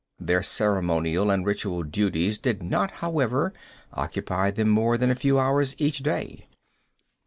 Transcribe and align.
Their 0.19 0.41
ceremonial 0.41 1.29
and 1.29 1.45
ritual 1.45 1.83
duties 1.83 2.39
did 2.39 2.63
not, 2.63 2.89
however, 3.05 3.53
occupy 3.93 4.49
them 4.49 4.67
more 4.67 4.97
than 4.97 5.11
a 5.11 5.15
few 5.15 5.37
hours 5.37 5.75
each 5.77 5.99
day. 5.99 6.47